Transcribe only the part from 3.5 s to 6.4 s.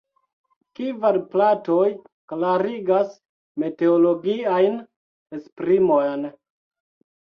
meteologiajn esprimojn.